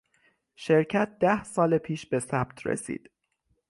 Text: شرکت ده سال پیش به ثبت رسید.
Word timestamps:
شرکت 0.55 1.17
ده 1.19 1.43
سال 1.43 1.77
پیش 1.77 2.05
به 2.05 2.19
ثبت 2.19 2.67
رسید. 2.67 3.11